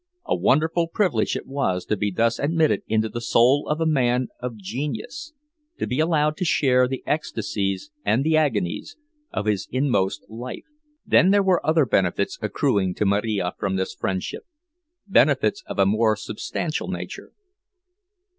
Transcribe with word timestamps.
A 0.25 0.35
wonderful 0.35 0.87
privilege 0.87 1.35
it 1.35 1.45
was 1.45 1.85
to 1.85 1.95
be 1.95 2.09
thus 2.09 2.39
admitted 2.39 2.81
into 2.87 3.07
the 3.07 3.21
soul 3.21 3.67
of 3.69 3.79
a 3.79 3.85
man 3.85 4.29
of 4.39 4.55
genius, 4.57 5.31
to 5.77 5.85
be 5.85 5.99
allowed 5.99 6.37
to 6.37 6.43
share 6.43 6.87
the 6.87 7.03
ecstasies 7.05 7.91
and 8.03 8.23
the 8.23 8.35
agonies 8.35 8.97
of 9.31 9.45
his 9.45 9.67
inmost 9.71 10.25
life. 10.27 10.65
Then 11.05 11.29
there 11.29 11.43
were 11.43 11.63
other 11.63 11.85
benefits 11.85 12.39
accruing 12.41 12.95
to 12.95 13.05
Marija 13.05 13.53
from 13.59 13.75
this 13.75 13.93
friendship—benefits 13.93 15.63
of 15.67 15.77
a 15.77 15.85
more 15.85 16.15
substantial 16.15 16.87
nature. 16.87 17.33